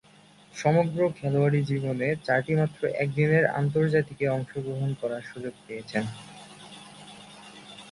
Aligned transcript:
সমগ্র 0.53 0.99
খেলোয়াড়ী 1.17 1.59
জীবনে 1.63 2.07
চারটিমাত্র 2.25 2.81
একদিনের 2.95 3.45
আন্তর্জাতিকে 3.59 4.25
অংশগ্রহণ 4.29 4.89
করার 5.01 5.23
সুযোগ 5.31 5.53
পেয়েছেন। 5.65 6.03